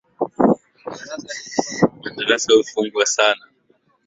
[2.03, 3.45] Madarasa hufungwa sana.